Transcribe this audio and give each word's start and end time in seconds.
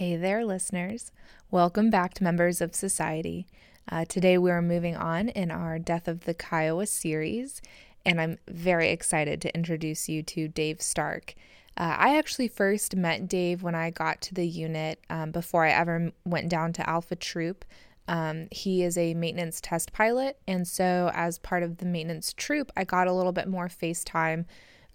Hey 0.00 0.16
there, 0.16 0.46
listeners. 0.46 1.12
Welcome 1.50 1.90
back 1.90 2.14
to 2.14 2.24
Members 2.24 2.62
of 2.62 2.74
Society. 2.74 3.46
Uh, 3.86 4.06
today 4.06 4.38
we 4.38 4.50
are 4.50 4.62
moving 4.62 4.96
on 4.96 5.28
in 5.28 5.50
our 5.50 5.78
Death 5.78 6.08
of 6.08 6.24
the 6.24 6.32
Kiowa 6.32 6.86
series, 6.86 7.60
and 8.06 8.18
I'm 8.18 8.38
very 8.48 8.88
excited 8.88 9.42
to 9.42 9.54
introduce 9.54 10.08
you 10.08 10.22
to 10.22 10.48
Dave 10.48 10.80
Stark. 10.80 11.34
Uh, 11.76 11.96
I 11.98 12.16
actually 12.16 12.48
first 12.48 12.96
met 12.96 13.28
Dave 13.28 13.62
when 13.62 13.74
I 13.74 13.90
got 13.90 14.22
to 14.22 14.34
the 14.34 14.46
unit 14.46 15.00
um, 15.10 15.32
before 15.32 15.66
I 15.66 15.72
ever 15.72 16.12
went 16.24 16.48
down 16.48 16.72
to 16.72 16.88
Alpha 16.88 17.14
Troop. 17.14 17.66
Um, 18.08 18.48
he 18.50 18.82
is 18.82 18.96
a 18.96 19.12
maintenance 19.12 19.60
test 19.60 19.92
pilot, 19.92 20.38
and 20.48 20.66
so 20.66 21.10
as 21.12 21.38
part 21.38 21.62
of 21.62 21.76
the 21.76 21.84
maintenance 21.84 22.32
troop, 22.32 22.72
I 22.74 22.84
got 22.84 23.06
a 23.06 23.12
little 23.12 23.32
bit 23.32 23.48
more 23.48 23.68
FaceTime 23.68 24.46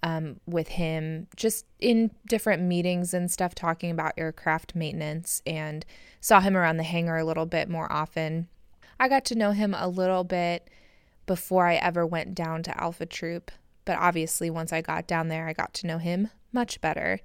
um, 0.06 0.40
with 0.46 0.68
him 0.68 1.26
just 1.36 1.66
in 1.80 2.12
different 2.28 2.62
meetings 2.62 3.12
and 3.12 3.32
stuff 3.32 3.56
talking 3.56 3.90
about 3.90 4.14
aircraft 4.18 4.76
maintenance 4.76 5.42
and 5.48 5.84
saw 6.22 6.40
him 6.40 6.56
around 6.56 6.78
the 6.78 6.84
hangar 6.84 7.18
a 7.18 7.26
little 7.26 7.48
bit 7.48 7.68
more 7.68 7.92
often. 7.92 8.48
I 9.00 9.10
got 9.10 9.26
to 9.26 9.36
know 9.36 9.50
him 9.50 9.74
a 9.74 9.88
little 9.88 10.24
bit 10.24 10.70
before 11.26 11.66
I 11.66 11.76
ever 11.76 12.06
went 12.06 12.36
down 12.36 12.62
to 12.64 12.80
Alpha 12.80 13.08
Troop, 13.08 13.50
but 13.84 13.98
obviously, 13.98 14.52
once 14.52 14.72
I 14.72 14.82
got 14.82 15.08
down 15.08 15.28
there, 15.30 15.48
I 15.48 15.54
got 15.54 15.74
to 15.76 15.88
know 15.88 15.98
him 15.98 16.30
much 16.54 16.80
better. 16.82 17.20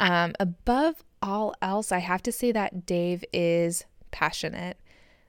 Um, 0.00 0.32
above 0.40 1.04
all 1.20 1.54
else, 1.60 1.92
I 1.92 1.98
have 1.98 2.22
to 2.22 2.32
say 2.32 2.50
that 2.52 2.86
Dave 2.86 3.26
is 3.34 3.84
passionate. 4.10 4.78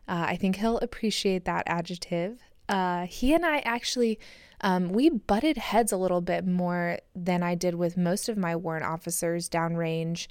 Uh, 0.08 0.23
I 0.30 0.38
think 0.38 0.55
he'll 0.55 0.77
appreciate 0.77 1.44
that 1.44 1.63
adjective. 1.67 2.39
Uh, 2.70 3.05
he 3.05 3.34
and 3.34 3.45
I 3.45 3.59
actually 3.59 4.20
um, 4.62 4.90
we 4.90 5.09
butted 5.09 5.58
heads 5.58 5.91
a 5.91 5.98
little 5.98 6.22
bit 6.22 6.48
more 6.48 6.99
than 7.13 7.44
I 7.44 7.53
did 7.53 7.76
with 7.76 7.98
most 7.98 8.30
of 8.30 8.38
my 8.38 8.55
warrant 8.55 8.86
officers 8.86 9.49
downrange, 9.49 10.27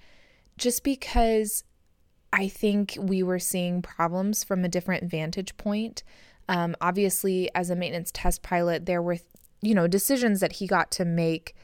just 0.57 0.83
because 0.83 1.65
I 2.33 2.49
think 2.49 2.97
we 2.99 3.23
were 3.23 3.39
seeing 3.39 3.83
problems 3.83 4.43
from 4.43 4.65
a 4.65 4.71
different 4.71 5.05
vantage 5.05 5.55
point. 5.59 6.03
Um, 6.49 6.75
obviously, 6.81 7.51
as 7.55 7.69
a 7.69 7.77
maintenance 7.77 8.11
test 8.11 8.43
pilot, 8.43 8.87
there 8.87 9.03
were, 9.03 9.19
you 9.61 9.75
know, 9.75 9.87
decisions 9.87 10.41
that 10.41 10.53
he 10.53 10.67
got 10.67 10.91
to 10.93 11.05
make 11.05 11.55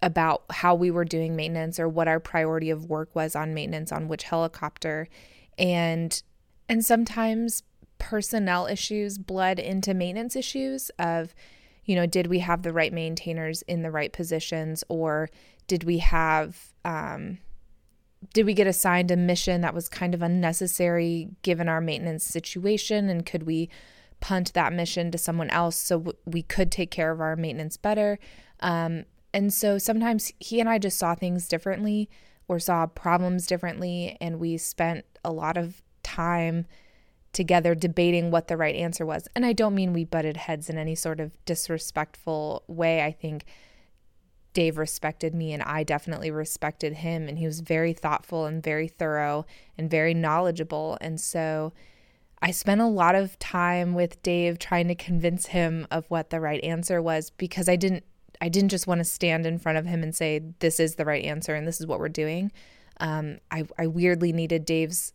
about 0.00 0.44
how 0.50 0.74
we 0.74 0.90
were 0.90 1.04
doing 1.04 1.36
maintenance 1.36 1.78
or 1.78 1.88
what 1.88 2.08
our 2.08 2.18
priority 2.18 2.70
of 2.70 2.86
work 2.86 3.14
was 3.14 3.36
on 3.36 3.54
maintenance 3.54 3.92
on 3.92 4.08
which 4.08 4.24
helicopter 4.24 5.08
and 5.56 6.24
and 6.68 6.84
sometimes 6.84 7.62
personnel 8.02 8.66
issues 8.66 9.16
bled 9.16 9.58
into 9.58 9.94
maintenance 9.94 10.36
issues 10.36 10.90
of 10.98 11.34
you 11.84 11.96
know, 11.96 12.06
did 12.06 12.26
we 12.28 12.38
have 12.40 12.62
the 12.62 12.72
right 12.72 12.92
maintainers 12.92 13.62
in 13.62 13.82
the 13.82 13.90
right 13.90 14.12
positions 14.12 14.84
or 14.88 15.28
did 15.66 15.84
we 15.84 15.98
have, 15.98 16.72
um, 16.84 17.38
did 18.34 18.46
we 18.46 18.54
get 18.54 18.66
assigned 18.66 19.10
a 19.10 19.16
mission 19.16 19.62
that 19.62 19.74
was 19.74 19.88
kind 19.88 20.14
of 20.14 20.22
unnecessary 20.22 21.30
given 21.42 21.68
our 21.68 21.80
maintenance 21.80 22.24
situation? 22.24 23.08
And 23.08 23.26
could 23.26 23.44
we 23.44 23.68
punt 24.20 24.52
that 24.52 24.72
mission 24.72 25.10
to 25.10 25.18
someone 25.18 25.50
else 25.50 25.76
so 25.76 25.98
w- 25.98 26.18
we 26.24 26.42
could 26.42 26.70
take 26.70 26.92
care 26.92 27.10
of 27.10 27.20
our 27.20 27.34
maintenance 27.34 27.76
better? 27.76 28.18
Um, 28.60 29.04
and 29.34 29.52
so 29.52 29.78
sometimes 29.78 30.32
he 30.38 30.60
and 30.60 30.68
I 30.68 30.78
just 30.78 30.98
saw 30.98 31.14
things 31.16 31.48
differently 31.48 32.08
or 32.46 32.60
saw 32.60 32.86
problems 32.86 33.46
differently. 33.46 34.16
And 34.20 34.38
we 34.38 34.56
spent 34.56 35.04
a 35.24 35.32
lot 35.32 35.56
of 35.56 35.82
time 36.04 36.66
together 37.32 37.74
debating 37.74 38.30
what 38.30 38.48
the 38.48 38.56
right 38.56 38.74
answer 38.74 39.06
was. 39.06 39.26
And 39.34 39.46
I 39.46 39.52
don't 39.52 39.74
mean 39.74 39.92
we 39.92 40.04
butted 40.04 40.36
heads 40.36 40.68
in 40.68 40.78
any 40.78 40.94
sort 40.94 41.20
of 41.20 41.32
disrespectful 41.44 42.62
way. 42.66 43.02
I 43.02 43.12
think 43.12 43.44
Dave 44.52 44.76
respected 44.76 45.34
me 45.34 45.52
and 45.52 45.62
I 45.62 45.82
definitely 45.82 46.30
respected 46.30 46.94
him. 46.94 47.28
And 47.28 47.38
he 47.38 47.46
was 47.46 47.60
very 47.60 47.92
thoughtful 47.92 48.44
and 48.44 48.62
very 48.62 48.88
thorough 48.88 49.46
and 49.78 49.90
very 49.90 50.12
knowledgeable. 50.12 50.98
And 51.00 51.20
so 51.20 51.72
I 52.42 52.50
spent 52.50 52.80
a 52.80 52.86
lot 52.86 53.14
of 53.14 53.38
time 53.38 53.94
with 53.94 54.22
Dave 54.22 54.58
trying 54.58 54.88
to 54.88 54.94
convince 54.94 55.46
him 55.46 55.86
of 55.90 56.04
what 56.08 56.30
the 56.30 56.40
right 56.40 56.62
answer 56.62 57.00
was 57.00 57.30
because 57.30 57.68
I 57.68 57.76
didn't 57.76 58.04
I 58.40 58.48
didn't 58.48 58.70
just 58.70 58.88
want 58.88 58.98
to 58.98 59.04
stand 59.04 59.46
in 59.46 59.60
front 59.60 59.78
of 59.78 59.86
him 59.86 60.02
and 60.02 60.12
say 60.12 60.40
this 60.58 60.80
is 60.80 60.96
the 60.96 61.04
right 61.04 61.24
answer 61.24 61.54
and 61.54 61.66
this 61.66 61.80
is 61.80 61.86
what 61.86 62.00
we're 62.00 62.08
doing. 62.08 62.50
Um, 62.98 63.38
I, 63.52 63.64
I 63.78 63.86
weirdly 63.86 64.32
needed 64.32 64.64
Dave's 64.64 65.12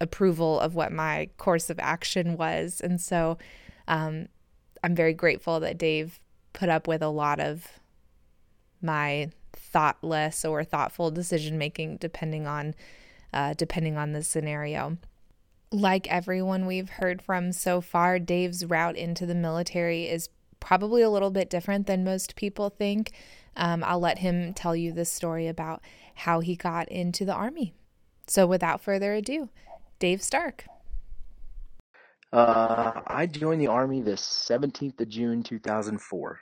approval 0.00 0.60
of 0.60 0.74
what 0.74 0.92
my 0.92 1.28
course 1.36 1.70
of 1.70 1.78
action 1.78 2.36
was. 2.36 2.80
And 2.80 3.00
so 3.00 3.38
um, 3.88 4.28
I'm 4.82 4.94
very 4.94 5.14
grateful 5.14 5.60
that 5.60 5.78
Dave 5.78 6.20
put 6.52 6.68
up 6.68 6.86
with 6.86 7.02
a 7.02 7.08
lot 7.08 7.40
of 7.40 7.66
my 8.80 9.30
thoughtless 9.52 10.44
or 10.44 10.62
thoughtful 10.62 11.10
decision 11.10 11.58
making 11.58 11.96
depending 11.96 12.46
on 12.46 12.74
uh, 13.32 13.54
depending 13.54 13.96
on 13.96 14.12
the 14.12 14.22
scenario. 14.22 14.96
Like 15.72 16.06
everyone 16.06 16.66
we've 16.66 16.88
heard 16.88 17.20
from 17.20 17.50
so 17.50 17.80
far, 17.80 18.20
Dave's 18.20 18.64
route 18.64 18.96
into 18.96 19.26
the 19.26 19.34
military 19.34 20.08
is 20.08 20.28
probably 20.60 21.02
a 21.02 21.10
little 21.10 21.30
bit 21.30 21.50
different 21.50 21.86
than 21.88 22.04
most 22.04 22.36
people 22.36 22.70
think. 22.70 23.10
Um, 23.56 23.82
I'll 23.84 23.98
let 23.98 24.18
him 24.18 24.54
tell 24.54 24.76
you 24.76 24.92
the 24.92 25.04
story 25.04 25.48
about 25.48 25.82
how 26.14 26.40
he 26.40 26.54
got 26.54 26.88
into 26.88 27.24
the 27.24 27.34
Army. 27.34 27.74
So, 28.26 28.46
without 28.46 28.80
further 28.80 29.14
ado, 29.14 29.50
Dave 30.04 30.22
Stark. 30.22 30.66
Uh, 32.30 33.00
I 33.06 33.24
joined 33.24 33.62
the 33.62 33.68
Army 33.68 34.02
the 34.02 34.16
17th 34.16 35.00
of 35.00 35.08
June 35.08 35.42
2004. 35.42 36.40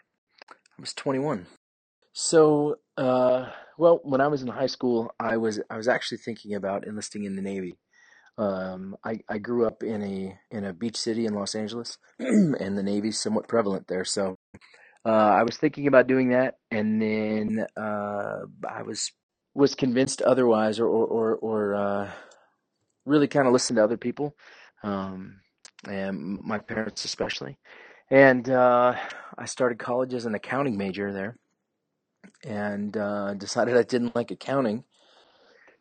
I 0.50 0.54
was 0.80 0.92
21. 0.94 1.46
So, 2.12 2.78
uh, 2.96 3.50
well, 3.78 4.00
when 4.02 4.20
I 4.20 4.26
was 4.26 4.42
in 4.42 4.48
high 4.48 4.66
school, 4.66 5.14
I 5.20 5.36
was 5.36 5.60
I 5.70 5.76
was 5.76 5.86
actually 5.86 6.18
thinking 6.18 6.56
about 6.56 6.88
enlisting 6.88 7.22
in 7.22 7.36
the 7.36 7.42
Navy. 7.42 7.78
Um, 8.36 8.96
I, 9.04 9.20
I 9.28 9.38
grew 9.38 9.64
up 9.64 9.84
in 9.84 10.02
a 10.02 10.36
in 10.50 10.64
a 10.64 10.72
beach 10.72 10.96
city 10.96 11.24
in 11.26 11.34
Los 11.34 11.54
Angeles, 11.54 11.98
and 12.18 12.76
the 12.76 12.82
Navy's 12.82 13.20
somewhat 13.20 13.46
prevalent 13.46 13.86
there. 13.86 14.04
So, 14.04 14.40
uh, 15.06 15.08
I 15.38 15.44
was 15.44 15.56
thinking 15.56 15.86
about 15.86 16.08
doing 16.08 16.30
that, 16.30 16.56
and 16.72 17.00
then 17.00 17.64
uh, 17.76 18.38
I 18.68 18.82
was 18.82 19.12
was 19.54 19.76
convinced 19.76 20.20
otherwise, 20.20 20.80
or 20.80 20.88
or 20.88 21.06
or, 21.06 21.36
or 21.36 21.74
uh, 21.76 22.10
really 23.04 23.28
kind 23.28 23.46
of 23.46 23.52
listen 23.52 23.76
to 23.76 23.84
other 23.84 23.96
people, 23.96 24.36
um, 24.82 25.40
and 25.88 26.40
my 26.42 26.58
parents 26.58 27.04
especially. 27.04 27.58
And 28.10 28.48
uh, 28.50 28.94
I 29.38 29.44
started 29.46 29.78
college 29.78 30.14
as 30.14 30.26
an 30.26 30.34
accounting 30.34 30.76
major 30.76 31.12
there, 31.12 31.36
and 32.44 32.96
uh, 32.96 33.34
decided 33.34 33.76
I 33.76 33.82
didn't 33.82 34.14
like 34.14 34.30
accounting, 34.30 34.84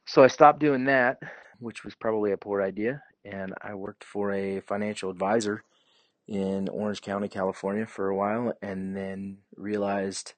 so 0.05 0.23
I 0.23 0.27
stopped 0.27 0.59
doing 0.59 0.85
that, 0.85 1.19
which 1.59 1.83
was 1.83 1.95
probably 1.95 2.31
a 2.31 2.37
poor 2.37 2.61
idea. 2.61 3.03
And 3.23 3.53
I 3.61 3.75
worked 3.75 4.03
for 4.03 4.31
a 4.31 4.61
financial 4.61 5.11
advisor 5.11 5.63
in 6.27 6.69
Orange 6.69 7.01
County, 7.01 7.27
California, 7.27 7.85
for 7.85 8.09
a 8.09 8.15
while, 8.15 8.53
and 8.61 8.95
then 8.95 9.37
realized 9.55 10.33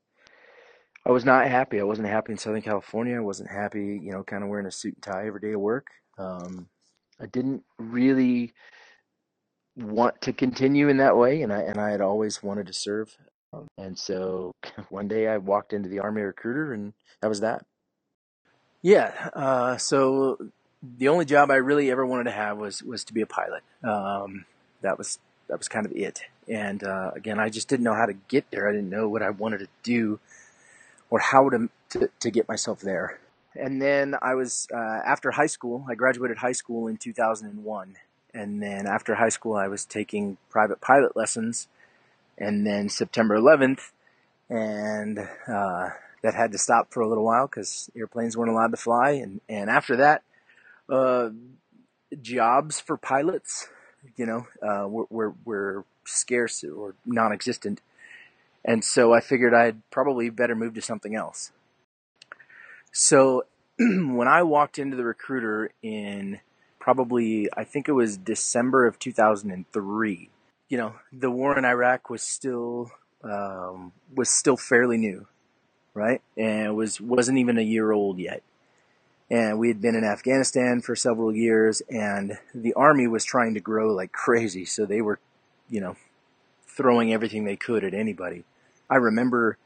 I 1.06 1.12
was 1.12 1.26
not 1.26 1.48
happy. 1.48 1.80
I 1.80 1.84
wasn't 1.84 2.08
happy 2.08 2.32
in 2.32 2.38
Southern 2.38 2.62
California. 2.62 3.18
I 3.18 3.22
wasn't 3.22 3.52
happy, 3.52 4.00
you 4.02 4.12
know, 4.12 4.24
kind 4.24 4.44
of 4.44 4.50
wearing 4.50 4.66
a 4.66 4.72
suit 4.72 4.96
and 4.96 5.04
tie 5.04 5.28
every 5.28 5.40
day 5.40 5.52
to 5.52 5.60
work. 5.60 5.88
Um, 6.18 6.68
I 7.20 7.26
didn't 7.26 7.64
really 7.78 8.54
want 9.76 10.22
to 10.22 10.34
continue 10.34 10.90
in 10.90 10.98
that 10.98 11.18
way, 11.18 11.42
and 11.42 11.52
I 11.52 11.62
and 11.62 11.80
I 11.80 11.92
had 11.92 12.02
always 12.02 12.44
wanted 12.44 12.68
to 12.68 12.74
serve. 12.74 13.16
Um, 13.54 13.68
and 13.78 13.98
so 13.98 14.52
one 14.90 15.08
day 15.08 15.28
I 15.28 15.38
walked 15.38 15.74
into 15.74 15.90
the 15.90 16.00
Army 16.00 16.22
recruiter, 16.22 16.74
and 16.74 16.94
that 17.22 17.28
was 17.28 17.42
that. 17.42 17.66
Yeah. 18.82 19.30
Uh, 19.34 19.78
so 19.78 20.38
the 20.98 21.08
only 21.08 21.26
job 21.26 21.50
I 21.50 21.56
really 21.56 21.90
ever 21.90 22.06
wanted 22.06 22.26
to 22.26 22.32
have 22.32 22.58
was 22.58 22.84
was 22.84 23.04
to 23.06 23.14
be 23.14 23.22
a 23.22 23.26
pilot. 23.26 23.64
Um, 23.84 24.46
that 24.82 24.98
was 24.98 25.20
that 25.48 25.58
was 25.58 25.68
kind 25.68 25.86
of 25.86 25.94
it. 25.94 26.22
And 26.48 26.84
uh, 26.84 27.12
again, 27.16 27.40
I 27.40 27.50
just 27.50 27.70
didn't 27.70 27.86
know 27.86 27.94
how 27.94 28.06
to 28.06 28.14
get 28.14 28.52
there. 28.52 28.68
I 28.68 28.74
didn't 28.74 28.90
know 28.90 29.08
what 29.08 29.22
I 29.22 29.30
wanted 29.30 29.60
to 29.60 29.68
do 29.82 30.20
or 31.10 31.20
how 31.20 31.50
to 31.50 31.70
to, 31.92 32.10
to 32.20 32.32
get 32.32 32.48
myself 32.48 32.82
there. 32.82 33.20
And 33.56 33.82
then 33.82 34.16
I 34.22 34.36
was, 34.36 34.68
uh, 34.74 34.78
after 34.78 35.32
high 35.32 35.48
school, 35.48 35.86
I 35.90 35.96
graduated 35.96 36.38
high 36.38 36.54
school 36.54 36.88
in 36.88 36.98
2001. 36.98 37.96
And 38.34 38.62
then 38.64 38.88
after 38.88 39.16
high 39.16 39.30
school, 39.30 39.56
I 39.56 39.68
was 39.68 39.86
taking 39.86 40.38
private 40.50 40.82
pilot 40.82 41.16
lessons. 41.16 41.68
And 42.38 42.66
then 42.66 42.90
September 42.90 43.38
11th, 43.38 43.92
and 44.50 45.20
uh, 45.48 45.90
that 46.24 46.34
had 46.34 46.52
to 46.54 46.58
stop 46.58 46.92
for 46.92 47.02
a 47.02 47.08
little 47.08 47.24
while 47.24 47.46
because 47.46 47.92
airplanes 47.96 48.36
weren't 48.36 48.52
allowed 48.52 48.72
to 48.72 48.78
fly. 48.78 49.12
And, 49.12 49.40
and 49.48 49.70
after 49.70 49.96
that, 49.98 50.24
uh, 50.90 51.30
jobs 52.22 52.80
for 52.80 52.98
pilots, 52.98 53.68
you 54.16 54.26
know, 54.26 54.48
uh, 54.62 54.88
were, 54.88 55.06
were, 55.10 55.34
were 55.46 55.86
scarce 56.06 56.64
or 56.64 56.96
non 57.06 57.32
existent. 57.32 57.82
And 58.66 58.84
so 58.84 59.14
I 59.14 59.20
figured 59.20 59.54
I'd 59.54 59.82
probably 59.92 60.30
better 60.30 60.56
move 60.56 60.74
to 60.76 60.82
something 60.82 61.16
else. 61.16 61.52
So 62.94 63.46
when 63.80 64.28
I 64.28 64.44
walked 64.44 64.80
into 64.80 64.96
the 64.96 65.04
recruiter 65.04 65.72
in 65.82 66.40
probably, 66.80 67.50
I 67.58 67.64
think 67.64 67.90
it 67.90 67.94
was 67.94 68.18
December 68.18 68.86
of 68.86 69.00
2003, 69.00 70.30
you 70.70 70.78
know, 70.78 70.96
the 71.12 71.32
war 71.32 71.58
in 71.58 71.66
Iraq 71.66 72.10
was 72.10 72.22
still, 72.22 72.92
um, 73.24 73.94
was 74.14 74.30
still 74.30 74.58
fairly 74.58 74.98
new, 74.98 75.28
right? 75.94 76.22
And 76.38 76.68
it 76.68 76.74
was, 76.76 77.02
wasn't 77.02 77.40
even 77.40 77.58
a 77.58 77.64
year 77.64 77.92
old 77.92 78.20
yet. 78.20 78.44
and 79.30 79.58
we 79.58 79.70
had 79.70 79.82
been 79.82 79.96
in 79.96 80.04
Afghanistan 80.04 80.82
for 80.82 80.96
several 80.96 81.36
years, 81.36 81.82
and 81.90 82.38
the 82.54 82.74
army 82.74 83.08
was 83.08 83.26
trying 83.26 83.56
to 83.56 83.60
grow 83.60 83.94
like 83.94 84.12
crazy, 84.12 84.66
so 84.66 84.86
they 84.86 85.02
were, 85.02 85.20
you 85.70 85.82
know, 85.82 85.96
throwing 86.68 87.12
everything 87.14 87.46
they 87.46 87.56
could 87.56 87.84
at 87.84 87.94
anybody. 87.96 88.44
I 88.90 88.98
remember 88.98 89.58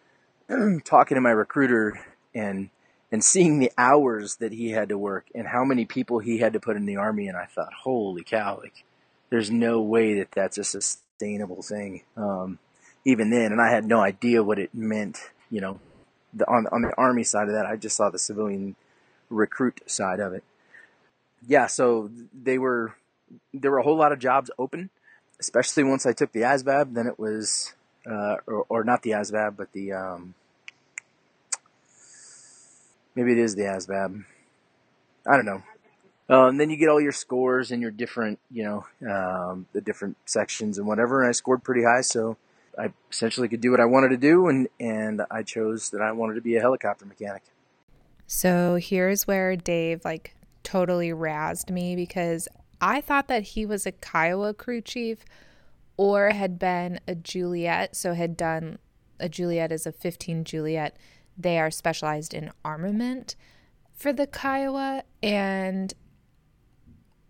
talking 0.85 1.15
to 1.15 1.21
my 1.21 1.31
recruiter 1.31 1.99
and 2.33 2.69
and 3.11 3.23
seeing 3.23 3.59
the 3.59 3.71
hours 3.77 4.37
that 4.37 4.51
he 4.51 4.71
had 4.71 4.89
to 4.89 4.97
work 4.97 5.27
and 5.33 5.47
how 5.47 5.63
many 5.63 5.85
people 5.85 6.19
he 6.19 6.39
had 6.39 6.53
to 6.53 6.59
put 6.59 6.75
in 6.75 6.85
the 6.85 6.97
army, 6.97 7.27
and 7.27 7.37
I 7.37 7.45
thought, 7.45 7.73
holy 7.83 8.23
cow, 8.23 8.59
like 8.61 8.83
there's 9.29 9.51
no 9.51 9.81
way 9.81 10.15
that 10.15 10.31
that's 10.31 10.57
a 10.57 10.63
sustainable 10.63 11.61
thing. 11.61 12.03
Um, 12.15 12.59
even 13.05 13.29
then, 13.29 13.51
and 13.51 13.61
I 13.61 13.71
had 13.71 13.85
no 13.85 14.01
idea 14.01 14.43
what 14.43 14.59
it 14.59 14.73
meant. 14.73 15.17
You 15.49 15.61
know, 15.61 15.79
the, 16.33 16.45
on 16.49 16.67
on 16.67 16.81
the 16.81 16.93
army 16.97 17.23
side 17.23 17.47
of 17.47 17.53
that, 17.53 17.65
I 17.65 17.77
just 17.77 17.95
saw 17.95 18.09
the 18.09 18.19
civilian 18.19 18.75
recruit 19.29 19.81
side 19.85 20.19
of 20.19 20.33
it. 20.33 20.43
Yeah, 21.47 21.67
so 21.67 22.09
they 22.33 22.57
were 22.57 22.95
there 23.53 23.71
were 23.71 23.79
a 23.79 23.83
whole 23.83 23.97
lot 23.97 24.11
of 24.11 24.19
jobs 24.19 24.51
open, 24.57 24.89
especially 25.39 25.83
once 25.83 26.05
I 26.05 26.13
took 26.13 26.31
the 26.31 26.41
ASVAB. 26.41 26.93
Then 26.93 27.07
it 27.07 27.19
was, 27.19 27.73
uh, 28.05 28.37
or, 28.45 28.65
or 28.69 28.83
not 28.83 29.03
the 29.03 29.11
ASVAB, 29.11 29.55
but 29.55 29.71
the 29.71 29.93
um, 29.93 30.33
maybe 33.17 33.31
it 33.31 33.39
is 33.39 33.55
the 33.55 33.63
ASVAB. 33.63 34.23
I 35.27 35.35
don't 35.35 35.45
know. 35.45 35.63
Uh, 36.29 36.47
and 36.47 36.59
then 36.59 36.69
you 36.69 36.77
get 36.77 36.87
all 36.87 37.01
your 37.01 37.11
scores 37.11 37.71
and 37.71 37.81
your 37.81 37.89
different, 37.89 38.39
you 38.51 38.63
know, 38.63 38.85
um, 39.09 39.65
the 39.73 39.81
different 39.81 40.17
sections 40.25 40.77
and 40.77 40.85
whatever. 40.85 41.21
And 41.21 41.29
I 41.29 41.31
scored 41.31 41.63
pretty 41.63 41.83
high, 41.83 42.01
so 42.01 42.37
I 42.77 42.91
essentially 43.11 43.47
could 43.47 43.61
do 43.61 43.71
what 43.71 43.79
I 43.79 43.85
wanted 43.85 44.09
to 44.09 44.17
do, 44.17 44.47
and 44.47 44.67
and 44.79 45.23
I 45.31 45.41
chose 45.41 45.89
that 45.91 46.01
I 46.01 46.11
wanted 46.11 46.35
to 46.35 46.41
be 46.41 46.55
a 46.57 46.61
helicopter 46.61 47.05
mechanic. 47.05 47.43
So 48.27 48.75
here's 48.75 49.25
where 49.25 49.55
Dave 49.55 50.05
like 50.05 50.35
totally 50.63 51.09
razzed 51.09 51.71
me 51.71 51.95
because 51.95 52.47
I 52.79 53.01
thought 53.01 53.29
that 53.29 53.43
he 53.43 53.65
was 53.65 53.85
a 53.85 53.93
Kiowa 53.93 54.53
crew 54.53 54.81
chief 54.81 55.25
or 55.95 56.29
had 56.29 56.59
been 56.59 56.99
a 57.07 57.15
Juliet, 57.15 57.95
so 57.95 58.13
had 58.13 58.37
done 58.37 58.77
a 59.19 59.27
Juliet 59.27 59.71
as 59.71 59.87
a 59.87 59.91
15 59.91 60.43
Juliet. 60.43 60.95
They 61.37 61.59
are 61.59 61.71
specialized 61.71 62.33
in 62.33 62.51
armament 62.65 63.35
for 63.95 64.11
the 64.13 64.27
Kiowa 64.27 65.03
and 65.21 65.93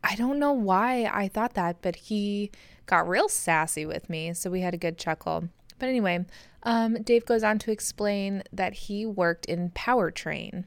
I 0.04 0.16
don't 0.16 0.40
know 0.40 0.54
why 0.54 1.10
I 1.12 1.28
thought 1.28 1.56
that, 1.56 1.82
but 1.82 1.96
he 1.96 2.52
got 2.86 3.08
real 3.10 3.28
sassy 3.28 3.86
with 3.86 4.10
me, 4.10 4.34
so 4.34 4.50
we 4.50 4.62
had 4.62 4.74
a 4.74 4.78
good 4.78 4.98
chuckle. 4.98 5.50
But 5.80 5.90
anyway, 5.90 6.26
um, 6.64 7.02
Dave 7.04 7.26
goes 7.26 7.44
on 7.44 7.60
to 7.60 7.72
explain 7.72 8.44
that 8.54 8.74
he 8.74 9.06
worked 9.06 9.46
in 9.46 9.72
powertrain. 9.72 10.64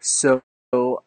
So 0.00 0.42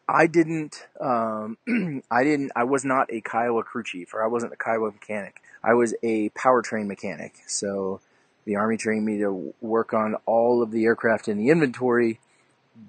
I 0.08 0.26
didn't, 0.26 0.88
um, 1.00 1.56
I 2.10 2.24
didn't, 2.24 2.52
I 2.56 2.64
was 2.64 2.84
not 2.84 3.12
a 3.12 3.20
Kiowa 3.20 3.62
crew 3.62 3.84
chief, 3.84 4.12
or 4.12 4.24
I 4.24 4.26
wasn't 4.26 4.52
a 4.52 4.56
Kiowa 4.56 4.90
mechanic. 4.90 5.40
I 5.62 5.74
was 5.74 5.94
a 6.02 6.30
powertrain 6.30 6.86
mechanic. 6.86 7.36
So 7.46 8.00
the 8.44 8.56
Army 8.56 8.76
trained 8.76 9.04
me 9.04 9.18
to 9.18 9.54
work 9.60 9.92
on 9.92 10.16
all 10.26 10.62
of 10.62 10.70
the 10.70 10.84
aircraft 10.84 11.28
in 11.28 11.38
the 11.38 11.50
inventory, 11.50 12.20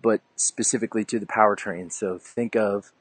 but 0.01 0.21
specifically 0.35 1.03
to 1.05 1.19
the 1.19 1.25
powertrain. 1.25 1.91
So 1.91 2.17
think 2.17 2.55
of 2.55 2.91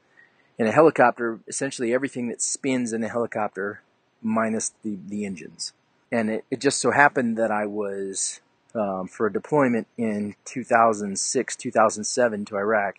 in 0.57 0.67
a 0.67 0.71
helicopter, 0.71 1.39
essentially 1.47 1.93
everything 1.93 2.27
that 2.27 2.41
spins 2.41 2.93
in 2.93 3.03
a 3.03 3.09
helicopter 3.09 3.81
minus 4.21 4.73
the, 4.83 4.97
the 5.07 5.25
engines. 5.25 5.73
And 6.11 6.29
it, 6.29 6.45
it 6.51 6.59
just 6.59 6.79
so 6.79 6.91
happened 6.91 7.37
that 7.37 7.51
I 7.51 7.65
was 7.65 8.41
um, 8.75 9.07
for 9.07 9.27
a 9.27 9.33
deployment 9.33 9.87
in 9.97 10.35
2006, 10.45 11.55
2007 11.55 12.45
to 12.45 12.57
Iraq. 12.57 12.95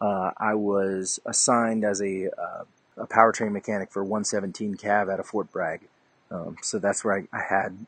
Uh, 0.00 0.32
I 0.36 0.54
was 0.54 1.20
assigned 1.24 1.84
as 1.84 2.02
a, 2.02 2.28
uh, 2.28 2.64
a 2.96 3.06
powertrain 3.06 3.52
mechanic 3.52 3.90
for 3.90 4.02
117 4.02 4.76
Cav 4.76 5.10
out 5.10 5.20
of 5.20 5.26
Fort 5.26 5.50
Bragg. 5.52 5.82
Um, 6.30 6.56
so 6.60 6.78
that's 6.78 7.04
where 7.04 7.14
I, 7.32 7.36
I, 7.36 7.42
had 7.48 7.86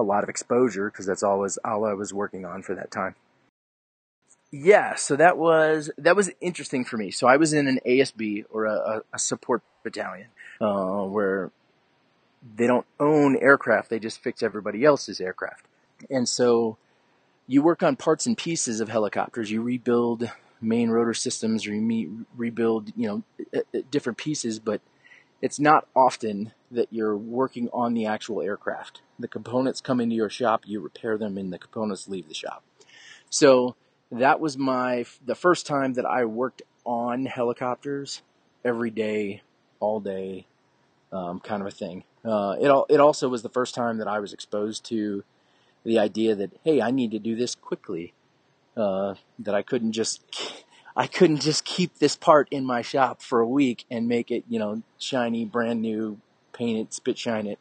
a 0.00 0.02
lot 0.02 0.22
of 0.22 0.28
exposure 0.28 0.90
because 0.90 1.06
that's 1.06 1.22
always 1.22 1.58
all 1.64 1.84
I 1.84 1.92
was 1.92 2.12
working 2.12 2.44
on 2.44 2.62
for 2.62 2.74
that 2.74 2.90
time. 2.90 3.14
Yeah, 4.52 4.96
so 4.96 5.14
that 5.16 5.38
was 5.38 5.90
that 5.96 6.16
was 6.16 6.30
interesting 6.40 6.84
for 6.84 6.96
me. 6.96 7.12
So 7.12 7.28
I 7.28 7.36
was 7.36 7.52
in 7.52 7.68
an 7.68 7.78
ASB 7.86 8.46
or 8.50 8.64
a, 8.64 9.02
a 9.12 9.18
support 9.18 9.62
battalion 9.84 10.26
uh, 10.60 11.04
where 11.04 11.52
they 12.56 12.66
don't 12.66 12.86
own 12.98 13.36
aircraft; 13.36 13.90
they 13.90 14.00
just 14.00 14.20
fix 14.20 14.42
everybody 14.42 14.84
else's 14.84 15.20
aircraft. 15.20 15.66
And 16.10 16.28
so 16.28 16.78
you 17.46 17.62
work 17.62 17.82
on 17.82 17.94
parts 17.94 18.26
and 18.26 18.36
pieces 18.36 18.80
of 18.80 18.88
helicopters. 18.88 19.52
You 19.52 19.62
rebuild 19.62 20.28
main 20.60 20.90
rotor 20.90 21.14
systems, 21.14 21.64
you 21.64 22.26
rebuild 22.36 22.92
you 22.96 23.06
know 23.06 23.72
different 23.90 24.18
pieces, 24.18 24.58
but 24.58 24.80
it's 25.40 25.58
not 25.58 25.86
often 25.94 26.52
that 26.70 26.88
you're 26.90 27.16
working 27.16 27.68
on 27.72 27.94
the 27.94 28.06
actual 28.06 28.42
aircraft. 28.42 29.02
The 29.18 29.28
components 29.28 29.80
come 29.80 30.00
into 30.00 30.14
your 30.14 30.30
shop, 30.30 30.62
you 30.66 30.80
repair 30.80 31.18
them, 31.18 31.36
and 31.36 31.52
the 31.52 31.58
components 31.58 32.08
leave 32.08 32.28
the 32.28 32.34
shop. 32.34 32.62
So 33.28 33.76
that 34.10 34.40
was 34.40 34.56
my 34.56 35.04
the 35.24 35.34
first 35.34 35.66
time 35.66 35.94
that 35.94 36.04
I 36.04 36.24
worked 36.24 36.62
on 36.84 37.26
helicopters 37.26 38.22
every 38.64 38.90
day, 38.90 39.42
all 39.78 40.00
day, 40.00 40.46
um, 41.12 41.40
kind 41.40 41.62
of 41.62 41.68
a 41.68 41.72
thing. 41.72 42.04
Uh, 42.24 42.56
it 42.60 42.84
it 42.94 43.00
also 43.00 43.28
was 43.28 43.42
the 43.42 43.48
first 43.48 43.74
time 43.74 43.98
that 43.98 44.08
I 44.08 44.18
was 44.18 44.32
exposed 44.32 44.84
to 44.86 45.24
the 45.84 45.98
idea 45.98 46.34
that 46.34 46.50
hey, 46.64 46.80
I 46.80 46.90
need 46.90 47.10
to 47.12 47.18
do 47.18 47.36
this 47.36 47.54
quickly. 47.54 48.12
Uh, 48.76 49.14
that 49.38 49.54
I 49.54 49.62
couldn't 49.62 49.92
just 49.92 50.22
I 50.96 51.06
couldn't 51.06 51.40
just 51.40 51.64
keep 51.64 51.98
this 51.98 52.16
part 52.16 52.48
in 52.50 52.64
my 52.64 52.82
shop 52.82 53.22
for 53.22 53.40
a 53.40 53.48
week 53.48 53.84
and 53.90 54.08
make 54.08 54.30
it 54.30 54.44
you 54.48 54.58
know 54.58 54.82
shiny, 54.98 55.44
brand 55.44 55.82
new, 55.82 56.18
paint 56.52 56.78
it, 56.78 56.94
spit 56.94 57.18
shine 57.18 57.46
it. 57.46 57.58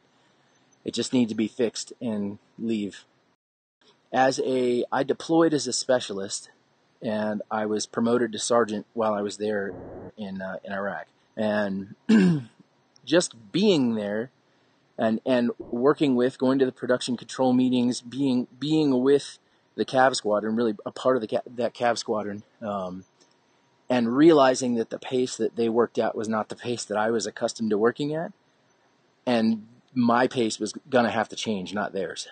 It 0.86 0.94
just 0.94 1.14
needs 1.14 1.32
to 1.32 1.36
be 1.36 1.48
fixed 1.48 1.94
and 2.02 2.40
leave 2.58 3.06
as 4.12 4.40
a 4.44 4.84
I 4.92 5.04
deployed 5.04 5.54
as 5.54 5.68
a 5.68 5.74
specialist, 5.74 6.50
and 7.02 7.42
I 7.50 7.66
was 7.66 7.86
promoted 7.86 8.32
to 8.32 8.40
sergeant 8.40 8.86
while 8.94 9.14
I 9.14 9.22
was 9.22 9.38
there 9.38 9.74
in 10.18 10.42
uh, 10.42 10.58
in 10.64 10.74
Iraq. 10.74 11.08
And 11.38 11.96
just 13.06 13.52
being 13.52 13.96
there, 13.96 14.32
and 14.98 15.22
and 15.26 15.52
working 15.60 16.16
with, 16.16 16.38
going 16.38 16.60
to 16.60 16.66
the 16.66 16.72
production 16.72 17.18
control 17.18 17.54
meetings, 17.54 18.02
being 18.02 18.48
being 18.60 19.02
with 19.02 19.38
the 19.76 19.86
Cav 19.86 20.16
squadron, 20.16 20.56
really 20.56 20.76
a 20.86 20.92
part 20.92 21.16
of 21.16 21.22
the 21.22 21.42
that 21.56 21.74
Cav 21.74 21.98
squadron, 21.98 22.44
um, 22.62 23.06
and 23.90 24.16
realizing 24.16 24.76
that 24.76 24.90
the 24.90 25.00
pace 25.00 25.36
that 25.38 25.56
they 25.56 25.70
worked 25.70 25.98
at 25.98 26.16
was 26.16 26.30
not 26.30 26.50
the 26.50 26.56
pace 26.56 26.86
that 26.86 26.98
I 26.98 27.10
was 27.10 27.26
accustomed 27.26 27.72
to 27.72 27.78
working 27.78 28.14
at, 28.14 28.32
and 29.26 29.68
my 29.94 30.28
pace 30.28 30.60
was 30.60 30.74
gonna 30.90 31.12
have 31.12 31.30
to 31.30 31.36
change, 31.36 31.74
not 31.74 31.94
theirs. 31.94 32.28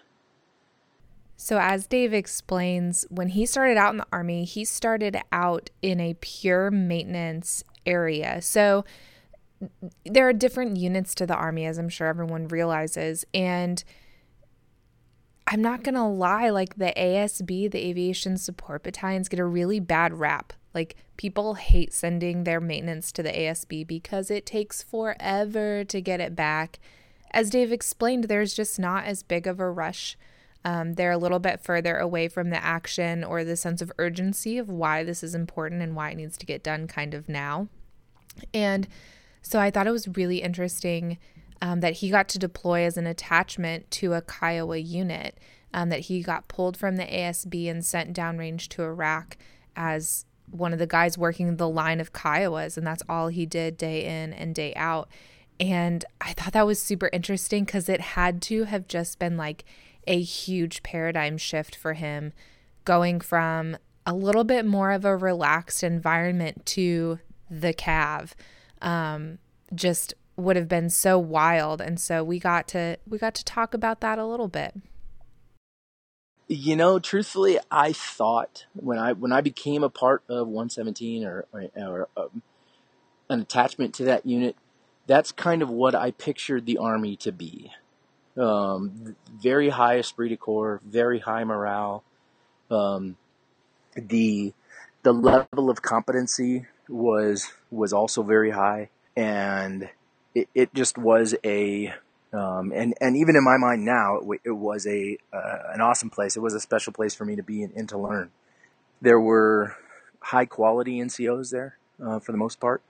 So, 1.40 1.60
as 1.60 1.86
Dave 1.86 2.14
explains, 2.14 3.06
when 3.10 3.30
he 3.30 3.46
started 3.46 3.78
out 3.78 3.92
in 3.92 3.98
the 3.98 4.08
Army, 4.12 4.44
he 4.44 4.66
started 4.66 5.18
out 5.32 5.70
in 5.84 6.00
a 6.00 6.16
pure 6.16 6.72
maintenance 6.72 7.64
area. 7.86 8.42
So, 8.42 8.86
there 10.04 10.28
are 10.28 10.34
different 10.34 10.78
units 10.78 11.14
to 11.16 11.28
the 11.28 11.36
Army, 11.36 11.66
as 11.66 11.78
I'm 11.78 11.90
sure 11.90 12.08
everyone 12.08 12.48
realizes. 12.48 13.26
And 13.34 13.84
I'm 15.48 15.62
not 15.62 15.84
going 15.84 15.96
to 15.96 16.04
lie, 16.04 16.50
like 16.50 16.76
the 16.76 16.94
ASB, 16.98 17.72
the 17.72 17.86
Aviation 17.88 18.38
Support 18.38 18.84
Battalions, 18.84 19.30
get 19.30 19.40
a 19.40 19.46
really 19.46 19.80
bad 19.80 20.20
rap. 20.20 20.54
Like, 20.78 20.96
people 21.18 21.56
hate 21.56 21.92
sending 21.92 22.44
their 22.44 22.62
maintenance 22.62 23.12
to 23.14 23.24
the 23.24 23.32
ASB 23.32 23.88
because 23.88 24.30
it 24.30 24.46
takes 24.46 24.84
forever 24.84 25.84
to 25.84 26.02
get 26.02 26.22
it 26.22 26.36
back. 26.36 26.80
As 27.32 27.50
Dave 27.50 27.72
explained, 27.72 28.26
there's 28.26 28.54
just 28.54 28.80
not 28.80 29.06
as 29.06 29.24
big 29.24 29.48
of 29.48 29.60
a 29.60 29.70
rush 29.70 30.18
um, 30.68 30.96
they're 30.96 31.12
a 31.12 31.18
little 31.18 31.40
bit 31.40 31.62
further 31.62 31.96
away 31.96 32.28
from 32.28 32.50
the 32.50 32.62
action 32.62 33.24
or 33.24 33.46
the 33.46 33.56
sense 33.56 33.82
of 33.82 33.92
urgency 33.98 34.58
of 34.58 34.68
why 34.68 35.02
this 35.02 35.24
is 35.24 35.34
important 35.34 35.82
and 35.82 35.96
why 35.96 36.12
it 36.12 36.16
needs 36.16 36.38
to 36.38 36.46
get 36.46 36.62
done 36.62 36.88
kind 36.88 37.14
of 37.14 37.30
now. 37.30 37.70
And 38.54 38.86
so 39.42 39.60
I 39.60 39.72
thought 39.72 39.88
it 39.88 39.92
was 39.92 40.10
really 40.10 40.42
interesting 40.42 41.20
um, 41.62 41.80
that 41.80 41.94
he 41.94 42.10
got 42.10 42.28
to 42.30 42.40
deploy 42.40 42.84
as 42.84 42.98
an 42.98 43.08
attachment 43.08 43.90
to 43.92 44.14
a 44.14 44.22
Kiowa 44.22 44.78
unit, 44.78 45.38
um, 45.74 45.88
that 45.88 46.02
he 46.02 46.22
got 46.22 46.50
pulled 46.50 46.76
from 46.76 46.98
the 46.98 47.06
ASB 47.06 47.72
and 47.72 47.86
sent 47.86 48.14
downrange 48.14 48.68
to 48.68 48.84
Iraq 48.84 49.38
as 49.76 50.26
one 50.50 50.74
of 50.74 50.80
the 50.80 50.88
guys 50.88 51.18
working 51.18 51.58
the 51.58 51.70
line 51.70 52.00
of 52.00 52.14
Kiowas. 52.14 52.78
And 52.78 52.86
that's 52.86 53.04
all 53.10 53.28
he 53.28 53.46
did 53.46 53.78
day 53.78 54.06
in 54.06 54.34
and 54.34 54.56
day 54.56 54.74
out. 54.76 55.10
And 55.60 56.06
I 56.22 56.34
thought 56.34 56.54
that 56.54 56.66
was 56.66 56.82
super 56.82 57.10
interesting 57.12 57.66
because 57.66 57.90
it 57.90 58.02
had 58.02 58.42
to 58.44 58.66
have 58.66 58.88
just 58.88 59.20
been 59.20 59.38
like 59.38 59.66
a 60.08 60.22
huge 60.22 60.84
paradigm 60.84 61.38
shift 61.38 61.76
for 61.76 61.94
him 61.94 62.34
going 62.86 63.20
from 63.20 63.78
a 64.06 64.14
little 64.14 64.46
bit 64.46 64.66
more 64.66 64.92
of 64.92 65.04
a 65.04 65.16
relaxed 65.16 65.84
environment 65.84 66.66
to 66.66 67.20
the 67.52 67.74
cav 67.74 68.32
um, 68.82 69.38
just 69.76 70.14
would 70.38 70.56
have 70.56 70.70
been 70.70 70.90
so 70.90 71.20
wild 71.20 71.82
and 71.82 72.00
so 72.00 72.24
we 72.24 72.40
got 72.40 72.68
to 72.68 72.98
we 73.08 73.18
got 73.18 73.36
to 73.36 73.44
talk 73.44 73.74
about 73.74 74.00
that 74.00 74.18
a 74.18 74.26
little 74.26 74.48
bit 74.48 74.74
You 76.48 76.76
know, 76.76 77.00
truthfully, 77.00 77.60
I 77.72 77.94
thought 77.94 78.68
when 78.76 79.00
I 79.00 79.14
when 79.14 79.34
I 79.34 79.42
became 79.42 79.84
a 79.84 79.90
part 79.90 80.24
of 80.30 80.48
117 80.48 81.26
or 81.26 81.46
or, 81.54 81.70
or 81.76 82.10
um, 82.18 82.44
an 83.30 83.42
attachment 83.42 83.96
to 83.96 84.06
that 84.06 84.26
unit, 84.26 84.56
that's 85.08 85.32
kind 85.32 85.62
of 85.62 85.70
what 85.70 85.96
I 85.96 86.12
pictured 86.12 86.66
the 86.66 86.78
army 86.78 87.16
to 87.18 87.32
be. 87.32 87.72
Um, 88.38 89.16
very 89.32 89.70
high 89.70 89.98
esprit 89.98 90.30
de 90.30 90.38
corps, 90.38 90.82
very 90.86 91.20
high 91.20 91.44
morale. 91.44 92.04
Um, 92.72 93.18
the 93.96 94.54
the 95.04 95.14
level 95.14 95.70
of 95.70 95.82
competency 95.82 96.66
was 96.90 97.52
was 97.72 97.94
also 97.94 98.24
very 98.24 98.52
high, 98.52 98.90
and 99.16 99.90
it, 100.36 100.50
it 100.56 100.74
just 100.74 100.98
was 100.98 101.36
a 101.44 101.94
um, 102.38 102.72
and 102.74 102.94
and 103.02 103.18
even 103.18 103.36
in 103.36 103.44
my 103.44 103.58
mind 103.58 103.84
now, 103.84 104.20
it, 104.20 104.42
it 104.46 104.52
was 104.52 104.86
a 104.86 105.18
uh, 105.34 105.58
an 105.74 105.82
awesome 105.82 106.10
place. 106.10 106.38
It 106.38 106.42
was 106.42 106.54
a 106.54 106.60
special 106.60 106.94
place 106.94 107.16
for 107.16 107.26
me 107.26 107.36
to 107.36 107.44
be 107.44 107.64
and, 107.64 107.74
and 107.76 107.90
to 107.90 107.98
learn. 107.98 108.30
There 109.02 109.20
were 109.20 109.76
high 110.20 110.46
quality 110.46 111.00
NCOs 111.00 111.52
there 111.52 111.78
uh, 112.04 112.20
for 112.20 112.32
the 112.32 112.38
most 112.38 112.60
part, 112.60 112.82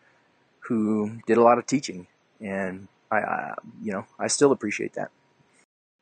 who 0.61 1.19
did 1.27 1.37
a 1.37 1.41
lot 1.41 1.57
of 1.57 1.65
teaching, 1.65 2.07
and 2.41 2.89
I, 3.09 3.17
I, 3.17 3.53
you 3.81 3.93
know 3.93 4.05
I 4.19 4.27
still 4.27 4.51
appreciate 4.51 4.93
that. 4.93 5.11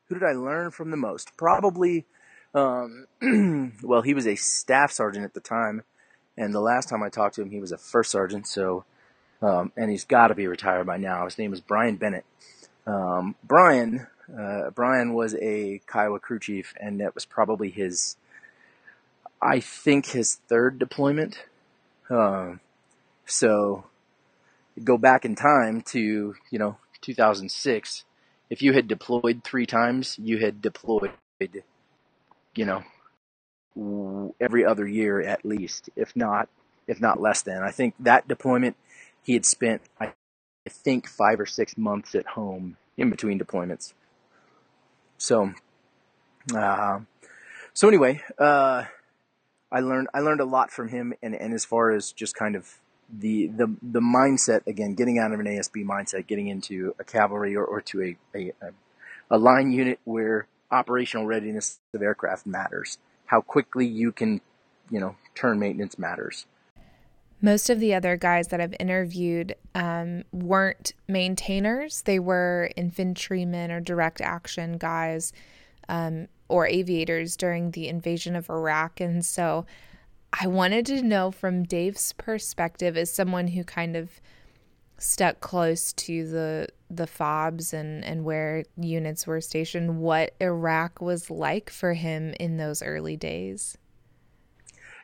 Who 0.08 0.16
did 0.16 0.24
I 0.24 0.32
learn 0.32 0.72
from 0.72 0.90
the 0.90 0.96
most? 0.96 1.36
Probably, 1.36 2.04
um, 2.52 3.06
well, 3.82 4.02
he 4.02 4.14
was 4.14 4.26
a 4.26 4.34
staff 4.34 4.90
sergeant 4.90 5.24
at 5.24 5.34
the 5.34 5.40
time, 5.40 5.84
and 6.36 6.52
the 6.52 6.60
last 6.60 6.88
time 6.88 7.02
I 7.02 7.10
talked 7.10 7.36
to 7.36 7.42
him, 7.42 7.50
he 7.50 7.60
was 7.60 7.70
a 7.70 7.78
first 7.78 8.10
sergeant. 8.10 8.48
So, 8.48 8.84
um, 9.40 9.70
and 9.76 9.90
he's 9.90 10.04
got 10.04 10.28
to 10.28 10.34
be 10.34 10.48
retired 10.48 10.86
by 10.86 10.96
now. 10.96 11.26
His 11.26 11.38
name 11.38 11.52
is 11.52 11.60
Brian 11.60 11.96
Bennett 11.96 12.24
um, 12.86 13.34
Brian, 13.42 14.06
uh, 14.38 14.70
Brian 14.70 15.14
was 15.14 15.34
a 15.34 15.80
Kiowa 15.86 16.20
crew 16.20 16.38
chief, 16.38 16.74
and 16.80 17.00
that 17.00 17.14
was 17.14 17.24
probably 17.24 17.70
his, 17.70 18.16
I 19.42 19.60
think, 19.60 20.06
his 20.06 20.36
third 20.48 20.78
deployment. 20.78 21.44
Uh, 22.08 22.54
so, 23.24 23.84
go 24.82 24.96
back 24.96 25.24
in 25.24 25.34
time 25.34 25.82
to 25.82 26.36
you 26.50 26.58
know 26.58 26.76
2006. 27.00 28.04
If 28.48 28.62
you 28.62 28.72
had 28.72 28.86
deployed 28.86 29.42
three 29.42 29.66
times, 29.66 30.16
you 30.22 30.38
had 30.38 30.62
deployed, 30.62 31.10
you 32.54 32.64
know, 32.64 32.84
every 34.40 34.64
other 34.64 34.86
year 34.86 35.20
at 35.20 35.44
least, 35.44 35.90
if 35.96 36.14
not, 36.14 36.48
if 36.86 37.00
not 37.00 37.20
less 37.20 37.42
than. 37.42 37.64
I 37.64 37.72
think 37.72 37.94
that 37.98 38.28
deployment 38.28 38.76
he 39.24 39.34
had 39.34 39.44
spent, 39.44 39.82
I 40.00 40.12
I 40.66 40.68
think 40.68 41.08
five 41.08 41.38
or 41.38 41.46
six 41.46 41.78
months 41.78 42.14
at 42.14 42.26
home 42.26 42.76
in 42.96 43.08
between 43.08 43.38
deployments. 43.38 43.92
So, 45.16 45.52
uh, 46.54 47.00
so 47.72 47.88
anyway, 47.88 48.22
uh, 48.38 48.84
I 49.70 49.80
learned 49.80 50.08
I 50.12 50.20
learned 50.20 50.40
a 50.40 50.44
lot 50.44 50.70
from 50.70 50.88
him, 50.88 51.14
and, 51.22 51.34
and 51.34 51.54
as 51.54 51.64
far 51.64 51.92
as 51.92 52.10
just 52.10 52.34
kind 52.34 52.56
of 52.56 52.78
the 53.12 53.46
the 53.46 53.74
the 53.80 54.00
mindset 54.00 54.66
again, 54.66 54.94
getting 54.94 55.18
out 55.18 55.32
of 55.32 55.38
an 55.38 55.46
ASB 55.46 55.84
mindset, 55.84 56.26
getting 56.26 56.48
into 56.48 56.94
a 56.98 57.04
cavalry 57.04 57.54
or, 57.54 57.64
or 57.64 57.80
to 57.82 58.02
a, 58.02 58.16
a 58.34 58.52
a 59.30 59.38
line 59.38 59.70
unit 59.70 60.00
where 60.04 60.48
operational 60.70 61.26
readiness 61.26 61.78
of 61.94 62.02
aircraft 62.02 62.46
matters. 62.46 62.98
How 63.26 63.40
quickly 63.40 63.86
you 63.86 64.12
can, 64.12 64.40
you 64.90 65.00
know, 65.00 65.16
turn 65.34 65.58
maintenance 65.58 65.98
matters 65.98 66.46
most 67.40 67.68
of 67.68 67.80
the 67.80 67.94
other 67.94 68.16
guys 68.16 68.48
that 68.48 68.60
I've 68.60 68.74
interviewed 68.80 69.54
um, 69.74 70.24
weren't 70.32 70.94
maintainers. 71.06 72.02
They 72.02 72.18
were 72.18 72.70
infantrymen 72.76 73.70
or 73.70 73.80
direct 73.80 74.20
action 74.20 74.78
guys 74.78 75.32
um, 75.88 76.28
or 76.48 76.66
aviators 76.66 77.36
during 77.36 77.72
the 77.72 77.88
invasion 77.88 78.36
of 78.36 78.48
Iraq. 78.48 79.00
And 79.00 79.24
so 79.24 79.66
I 80.32 80.46
wanted 80.46 80.86
to 80.86 81.02
know 81.02 81.30
from 81.30 81.64
Dave's 81.64 82.12
perspective, 82.14 82.96
as 82.96 83.10
someone 83.10 83.48
who 83.48 83.64
kind 83.64 83.96
of 83.96 84.20
stuck 84.98 85.40
close 85.40 85.92
to 85.92 86.26
the 86.26 86.68
the 86.88 87.06
fobs 87.06 87.74
and 87.74 88.04
and 88.04 88.24
where 88.24 88.64
units 88.76 89.26
were 89.26 89.40
stationed, 89.40 89.98
what 89.98 90.34
Iraq 90.40 91.00
was 91.00 91.30
like 91.30 91.70
for 91.70 91.94
him 91.94 92.34
in 92.40 92.56
those 92.56 92.82
early 92.82 93.16
days. 93.16 93.76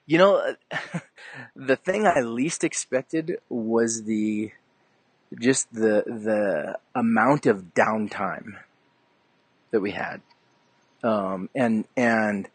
You 0.06 0.18
know, 0.18 0.54
the 1.56 1.76
thing 1.76 2.06
I 2.06 2.21
least 2.21 2.64
expected 2.64 3.38
was 3.49 4.04
the 4.04 4.52
just 5.40 5.73
the 5.73 6.02
the 6.06 6.78
amount 6.94 7.47
of 7.47 7.75
downtime 7.75 8.59
that 9.71 9.80
we 9.80 9.92
had, 9.92 10.21
um, 11.02 11.49
and 11.54 11.87
and 11.97 12.49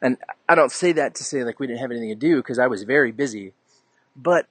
and 0.00 0.16
I 0.48 0.54
don't 0.54 0.72
say 0.72 0.92
that 0.92 1.14
to 1.16 1.24
say 1.24 1.44
like 1.44 1.58
we 1.58 1.66
didn't 1.66 1.80
have 1.80 1.90
anything 1.90 2.08
to 2.10 2.14
do 2.14 2.36
because 2.36 2.58
I 2.58 2.68
was 2.68 2.84
very 2.84 3.12
busy, 3.12 3.52
but 4.14 4.46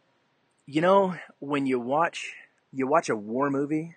you 0.65 0.81
know 0.81 1.15
when 1.39 1.65
you 1.65 1.79
watch 1.79 2.33
you 2.73 2.85
watch 2.87 3.09
a 3.09 3.15
war 3.15 3.49
movie, 3.49 3.95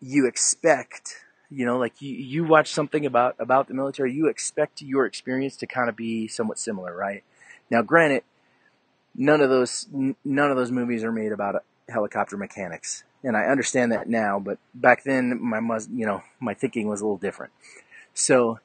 you 0.00 0.26
expect 0.26 1.16
you 1.50 1.64
know, 1.64 1.78
like 1.78 2.00
you, 2.00 2.14
you 2.14 2.44
watch 2.44 2.72
something 2.72 3.06
about, 3.06 3.36
about 3.38 3.68
the 3.68 3.74
military, 3.74 4.12
you 4.12 4.28
expect 4.28 4.82
your 4.82 5.06
experience 5.06 5.56
to 5.56 5.66
kind 5.66 5.88
of 5.88 5.96
be 5.96 6.28
somewhat 6.28 6.58
similar, 6.58 6.94
right? 6.94 7.22
Now, 7.70 7.82
granted, 7.82 8.22
none 9.14 9.40
of 9.40 9.50
those, 9.50 9.86
none 9.92 10.50
of 10.50 10.56
those 10.56 10.70
movies 10.70 11.04
are 11.04 11.12
made 11.12 11.32
about 11.32 11.62
helicopter 11.88 12.36
mechanics. 12.36 13.04
And 13.22 13.36
I 13.36 13.46
understand 13.46 13.92
that 13.92 14.08
now, 14.08 14.38
but 14.38 14.58
back 14.74 15.04
then 15.04 15.40
my, 15.42 15.60
mus- 15.60 15.88
you 15.92 16.06
know, 16.06 16.22
my 16.40 16.54
thinking 16.54 16.88
was 16.88 17.00
a 17.00 17.04
little 17.04 17.16
different. 17.16 17.52
So, 18.14 18.60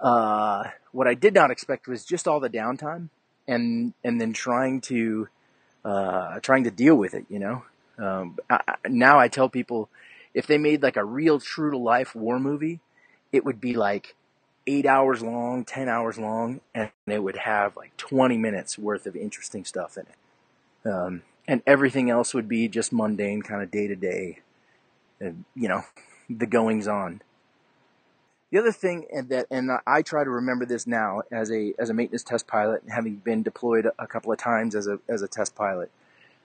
uh, 0.00 0.64
what 0.92 1.06
I 1.06 1.14
did 1.14 1.34
not 1.34 1.50
expect 1.50 1.86
was 1.86 2.04
just 2.04 2.26
all 2.26 2.40
the 2.40 2.50
downtime 2.50 3.08
and, 3.46 3.94
and 4.02 4.20
then 4.20 4.32
trying 4.32 4.80
to, 4.82 5.28
uh, 5.84 6.40
trying 6.40 6.64
to 6.64 6.70
deal 6.70 6.94
with 6.96 7.14
it, 7.14 7.24
you 7.28 7.38
know? 7.38 7.62
Um, 7.98 8.38
I, 8.50 8.60
now 8.88 9.18
I 9.18 9.28
tell 9.28 9.48
people, 9.48 9.88
if 10.34 10.46
they 10.46 10.58
made 10.58 10.82
like 10.82 10.96
a 10.96 11.04
real 11.04 11.40
true 11.40 11.70
to 11.70 11.78
life 11.78 12.14
war 12.14 12.38
movie, 12.38 12.80
it 13.32 13.44
would 13.44 13.60
be 13.60 13.74
like 13.74 14.14
eight 14.66 14.86
hours 14.86 15.22
long, 15.22 15.64
10 15.64 15.88
hours 15.88 16.18
long, 16.18 16.60
and 16.74 16.90
it 17.06 17.22
would 17.22 17.38
have 17.38 17.76
like 17.76 17.96
20 17.96 18.36
minutes 18.36 18.78
worth 18.78 19.06
of 19.06 19.16
interesting 19.16 19.64
stuff 19.64 19.96
in 19.96 20.04
it. 20.04 20.88
Um, 20.88 21.22
and 21.46 21.62
everything 21.66 22.10
else 22.10 22.34
would 22.34 22.48
be 22.48 22.68
just 22.68 22.92
mundane, 22.92 23.42
kind 23.42 23.62
of 23.62 23.70
day 23.70 23.86
to 23.88 23.96
day, 23.96 24.38
you 25.20 25.68
know, 25.68 25.82
the 26.28 26.46
goings 26.46 26.86
on. 26.86 27.22
The 28.50 28.58
other 28.58 28.72
thing 28.72 29.06
and 29.12 29.28
that, 29.30 29.46
and 29.50 29.70
I 29.86 30.02
try 30.02 30.24
to 30.24 30.30
remember 30.30 30.66
this 30.66 30.86
now 30.86 31.22
as 31.32 31.50
a 31.50 31.72
as 31.78 31.88
a 31.88 31.94
maintenance 31.94 32.22
test 32.22 32.46
pilot, 32.46 32.82
having 32.88 33.16
been 33.16 33.42
deployed 33.42 33.88
a 33.98 34.06
couple 34.06 34.30
of 34.30 34.38
times 34.38 34.74
as 34.74 34.86
a 34.86 34.98
as 35.08 35.22
a 35.22 35.28
test 35.28 35.54
pilot, 35.54 35.90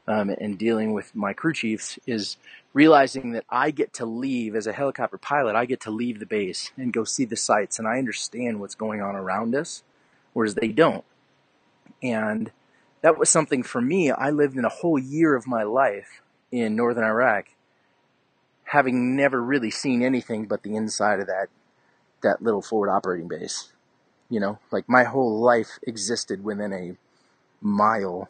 um, 0.08 0.30
and 0.30 0.58
dealing 0.58 0.94
with 0.94 1.14
my 1.16 1.34
crew 1.34 1.54
chiefs 1.54 2.00
is 2.08 2.38
realizing 2.74 3.32
that 3.32 3.46
I 3.50 3.72
get 3.72 3.94
to 3.94 4.06
leave 4.06 4.56
as 4.56 4.68
a 4.68 4.74
helicopter 4.74 5.18
pilot. 5.18 5.56
I 5.56 5.66
get 5.66 5.82
to 5.82 5.92
leave 5.92 6.20
the 6.20 6.26
base 6.26 6.72
and 6.78 6.94
go 6.94 7.04
see 7.04 7.26
the 7.26 7.36
sights, 7.36 7.78
and 7.78 7.88
I 7.88 7.98
understand 7.98 8.60
what's 8.60 8.76
going 8.76 9.02
on 9.02 9.16
around 9.16 9.56
us, 9.56 9.84
whereas 10.34 10.56
they 10.56 10.70
don't. 10.70 11.04
And 12.02 12.52
that 13.02 13.18
was 13.18 13.30
something 13.30 13.64
for 13.64 13.82
me. 13.82 14.12
I 14.12 14.30
lived 14.30 14.58
in 14.58 14.66
a 14.66 14.70
whole 14.70 15.00
year 15.00 15.36
of 15.36 15.48
my 15.48 15.64
life 15.64 16.22
in 16.52 16.76
northern 16.76 17.04
Iraq, 17.04 17.48
having 18.64 19.16
never 19.16 19.42
really 19.42 19.72
seen 19.72 20.02
anything 20.04 20.46
but 20.46 20.64
the 20.64 20.76
inside 20.76 21.20
of 21.20 21.28
that 21.28 21.48
that 22.24 22.42
little 22.42 22.64
forward 22.64 22.90
operating 22.90 23.28
base. 23.28 23.72
You 24.30 24.40
know, 24.40 24.60
like 24.72 24.90
my 24.90 25.04
whole 25.04 25.40
life 25.40 25.80
existed 25.86 26.44
within 26.44 26.74
a 26.74 26.98
mile 27.62 28.30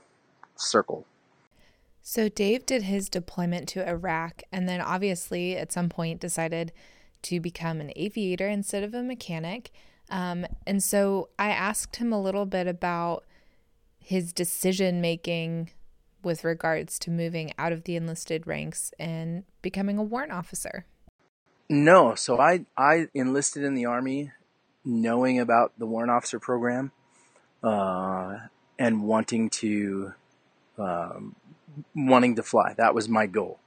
circle 0.56 1.06
so 2.10 2.30
Dave 2.30 2.66
did 2.66 2.84
his 2.84 3.10
deployment 3.10 3.68
to 3.68 3.86
Iraq 3.86 4.42
and 4.50 4.66
then 4.68 4.80
obviously 4.80 5.58
at 5.58 5.74
some 5.74 5.90
point 5.90 6.22
decided 6.22 6.72
to 7.24 7.42
become 7.42 7.82
an 7.82 7.92
aviator 7.98 8.48
instead 8.48 8.82
of 8.82 8.94
a 8.94 9.04
mechanic. 9.04 9.72
Um, 10.10 10.46
and 10.66 10.82
so 10.82 11.28
I 11.38 11.50
asked 11.50 11.98
him 11.98 12.14
a 12.14 12.22
little 12.22 12.46
bit 12.46 12.66
about 12.66 13.26
his 14.00 14.32
decision 14.32 15.02
making 15.02 15.72
with 16.24 16.46
regards 16.46 16.98
to 17.00 17.12
moving 17.12 17.52
out 17.60 17.74
of 17.74 17.84
the 17.84 17.98
enlisted 17.98 18.48
ranks 18.48 18.94
and 18.98 19.44
becoming 19.62 19.98
a 19.98 20.04
warrant 20.04 20.32
officer. 20.32 20.86
No, 21.68 22.16
so 22.16 22.40
I 22.40 22.66
I 22.78 23.10
enlisted 23.14 23.66
in 23.66 23.76
the 23.76 23.86
army 23.86 24.32
knowing 24.86 25.42
about 25.42 25.78
the 25.78 25.86
warrant 25.86 26.12
officer 26.12 26.40
program 26.40 26.94
uh, 27.62 28.38
and 28.80 29.04
wanting 29.04 29.50
to 29.50 30.14
um, 30.78 31.36
wanting 31.96 32.36
to 32.36 32.44
fly. 32.44 32.74
That 32.78 32.96
was 32.96 33.08
my 33.10 33.26
goal. 33.26 33.60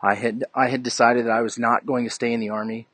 I 0.00 0.14
had 0.14 0.44
I 0.54 0.68
had 0.68 0.82
decided 0.82 1.26
that 1.26 1.32
I 1.32 1.40
was 1.40 1.58
not 1.58 1.86
going 1.86 2.04
to 2.04 2.10
stay 2.10 2.32
in 2.32 2.40
the 2.40 2.50
army 2.50 2.86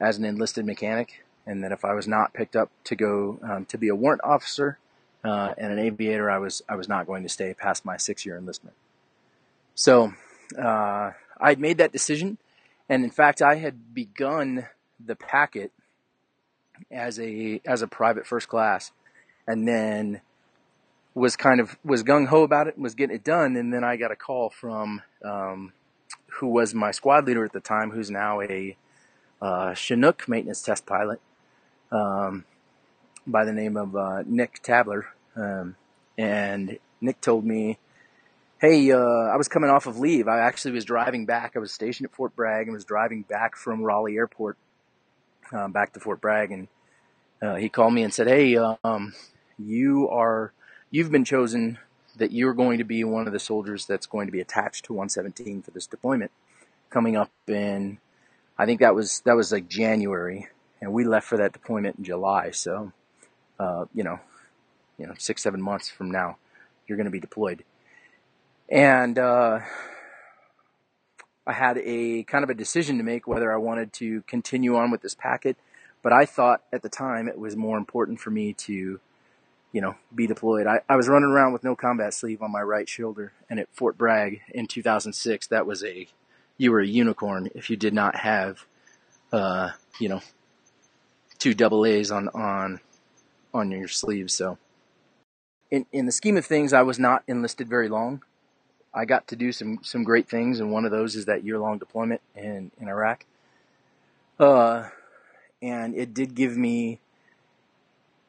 as 0.00 0.18
an 0.18 0.24
enlisted 0.24 0.66
mechanic, 0.66 1.24
and 1.46 1.64
that 1.64 1.72
if 1.72 1.84
I 1.84 1.94
was 1.94 2.06
not 2.06 2.34
picked 2.34 2.56
up 2.56 2.70
to 2.84 2.96
go 2.96 3.38
um, 3.42 3.64
to 3.66 3.78
be 3.78 3.88
a 3.88 3.94
warrant 3.94 4.22
officer 4.24 4.78
uh, 5.24 5.54
and 5.56 5.72
an 5.72 5.78
aviator, 5.78 6.30
I 6.30 6.38
was 6.38 6.62
I 6.68 6.76
was 6.76 6.88
not 6.88 7.06
going 7.06 7.22
to 7.22 7.28
stay 7.28 7.54
past 7.54 7.84
my 7.84 7.96
six 7.96 8.26
year 8.26 8.36
enlistment. 8.36 8.76
So 9.74 10.12
uh, 10.58 11.12
I 11.40 11.48
had 11.48 11.58
made 11.58 11.78
that 11.78 11.92
decision, 11.92 12.38
and 12.88 13.04
in 13.04 13.10
fact, 13.10 13.40
I 13.40 13.56
had 13.56 13.94
begun 13.94 14.66
the 15.04 15.16
packet 15.16 15.72
as 16.90 17.18
a 17.18 17.60
as 17.64 17.82
a 17.82 17.86
private 17.86 18.26
first 18.26 18.48
class, 18.48 18.92
and 19.46 19.66
then 19.66 20.20
was 21.14 21.36
kind 21.36 21.60
of 21.60 21.76
was 21.84 22.02
gung 22.02 22.28
ho 22.28 22.42
about 22.42 22.68
it, 22.68 22.74
and 22.74 22.82
was 22.82 22.94
getting 22.94 23.16
it 23.16 23.24
done, 23.24 23.56
and 23.56 23.72
then 23.72 23.84
I 23.84 23.96
got 23.96 24.12
a 24.12 24.16
call 24.16 24.50
from 24.50 25.02
um, 25.24 25.72
who 26.38 26.48
was 26.48 26.74
my 26.74 26.90
squad 26.90 27.26
leader 27.26 27.44
at 27.44 27.52
the 27.52 27.60
time, 27.60 27.90
who's 27.90 28.10
now 28.10 28.40
a 28.40 28.76
uh, 29.42 29.74
Chinook 29.74 30.28
maintenance 30.28 30.62
test 30.62 30.86
pilot 30.86 31.20
um, 31.90 32.44
by 33.26 33.44
the 33.44 33.52
name 33.52 33.76
of 33.76 33.96
uh, 33.96 34.22
Nick 34.26 34.62
Tabler, 34.62 35.06
um, 35.36 35.76
and 36.16 36.78
Nick 37.00 37.20
told 37.20 37.44
me, 37.44 37.78
"Hey, 38.60 38.92
uh, 38.92 38.98
I 38.98 39.36
was 39.36 39.48
coming 39.48 39.70
off 39.70 39.86
of 39.86 39.98
leave. 39.98 40.28
I 40.28 40.40
actually 40.40 40.72
was 40.72 40.84
driving 40.84 41.26
back. 41.26 41.52
I 41.56 41.58
was 41.58 41.72
stationed 41.72 42.08
at 42.08 42.14
Fort 42.14 42.36
Bragg 42.36 42.66
and 42.66 42.72
was 42.72 42.84
driving 42.84 43.22
back 43.22 43.56
from 43.56 43.82
Raleigh 43.82 44.16
Airport 44.16 44.56
uh, 45.52 45.68
back 45.68 45.92
to 45.94 46.00
Fort 46.00 46.20
Bragg, 46.20 46.52
and 46.52 46.68
uh, 47.42 47.56
he 47.56 47.68
called 47.68 47.92
me 47.92 48.04
and 48.04 48.14
said, 48.14 48.28
"Hey, 48.28 48.56
um, 48.56 49.12
you 49.58 50.08
are." 50.08 50.52
You've 50.90 51.10
been 51.10 51.24
chosen 51.24 51.78
that 52.16 52.32
you're 52.32 52.54
going 52.54 52.78
to 52.78 52.84
be 52.84 53.04
one 53.04 53.26
of 53.26 53.32
the 53.32 53.38
soldiers 53.38 53.86
that's 53.86 54.06
going 54.06 54.26
to 54.26 54.32
be 54.32 54.40
attached 54.40 54.84
to 54.84 54.92
117 54.92 55.62
for 55.62 55.70
this 55.70 55.86
deployment 55.86 56.30
coming 56.90 57.16
up 57.16 57.30
in 57.46 57.98
I 58.58 58.66
think 58.66 58.80
that 58.80 58.94
was 58.94 59.22
that 59.24 59.36
was 59.36 59.52
like 59.52 59.68
January 59.68 60.48
and 60.80 60.92
we 60.92 61.04
left 61.04 61.26
for 61.26 61.38
that 61.38 61.52
deployment 61.52 61.96
in 61.96 62.04
July. 62.04 62.50
So 62.50 62.92
uh, 63.58 63.86
you 63.94 64.04
know 64.04 64.20
you 64.98 65.06
know 65.06 65.14
six 65.18 65.42
seven 65.42 65.62
months 65.62 65.88
from 65.88 66.10
now 66.10 66.36
you're 66.86 66.96
going 66.96 67.06
to 67.06 67.10
be 67.10 67.20
deployed. 67.20 67.64
And 68.68 69.18
uh, 69.18 69.60
I 71.46 71.52
had 71.52 71.78
a 71.78 72.22
kind 72.24 72.44
of 72.44 72.50
a 72.50 72.54
decision 72.54 72.98
to 72.98 73.04
make 73.04 73.26
whether 73.26 73.52
I 73.52 73.56
wanted 73.56 73.92
to 73.94 74.22
continue 74.22 74.76
on 74.76 74.90
with 74.90 75.02
this 75.02 75.14
packet 75.14 75.56
but 76.02 76.12
I 76.12 76.24
thought 76.24 76.62
at 76.72 76.82
the 76.82 76.88
time 76.88 77.28
it 77.28 77.38
was 77.38 77.56
more 77.56 77.76
important 77.76 78.20
for 78.20 78.30
me 78.30 78.52
to 78.54 79.00
you 79.72 79.80
know, 79.80 79.94
be 80.14 80.26
deployed. 80.26 80.66
I, 80.66 80.80
I 80.88 80.96
was 80.96 81.08
running 81.08 81.30
around 81.30 81.52
with 81.52 81.64
no 81.64 81.76
combat 81.76 82.14
sleeve 82.14 82.42
on 82.42 82.50
my 82.50 82.62
right 82.62 82.88
shoulder, 82.88 83.32
and 83.48 83.60
at 83.60 83.68
Fort 83.72 83.96
Bragg 83.96 84.40
in 84.52 84.66
2006, 84.66 85.46
that 85.48 85.66
was 85.66 85.84
a, 85.84 86.08
you 86.58 86.72
were 86.72 86.80
a 86.80 86.86
unicorn 86.86 87.50
if 87.54 87.70
you 87.70 87.76
did 87.76 87.94
not 87.94 88.16
have, 88.16 88.64
uh, 89.32 89.70
you 90.00 90.08
know, 90.08 90.22
two 91.38 91.54
double 91.54 91.86
A's 91.86 92.10
on 92.10 92.28
on 92.28 92.80
on 93.54 93.70
your 93.70 93.88
sleeves. 93.88 94.34
So, 94.34 94.58
in 95.70 95.86
in 95.92 96.06
the 96.06 96.12
scheme 96.12 96.36
of 96.36 96.46
things, 96.46 96.72
I 96.72 96.82
was 96.82 96.98
not 96.98 97.22
enlisted 97.26 97.68
very 97.68 97.88
long. 97.88 98.22
I 98.92 99.04
got 99.04 99.28
to 99.28 99.36
do 99.36 99.52
some 99.52 99.78
some 99.82 100.02
great 100.02 100.28
things, 100.28 100.58
and 100.58 100.72
one 100.72 100.84
of 100.84 100.90
those 100.90 101.14
is 101.14 101.26
that 101.26 101.44
year 101.44 101.58
long 101.58 101.78
deployment 101.78 102.20
in 102.34 102.72
in 102.80 102.88
Iraq. 102.88 103.24
Uh, 104.38 104.88
and 105.62 105.94
it 105.94 106.14
did 106.14 106.34
give 106.34 106.56
me 106.56 106.98